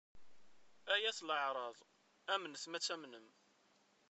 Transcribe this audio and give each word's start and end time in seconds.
Ay 0.93 1.03
at 1.09 1.19
leɛraḍ! 1.27 1.77
Amnet 2.33 2.65
ma 2.67 2.77
ad 2.77 2.83
tamnem. 2.85 3.27